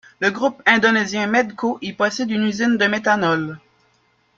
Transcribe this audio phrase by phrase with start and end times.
[0.19, 3.59] Le groupe indonésien Medco y possède une usine de méthanol.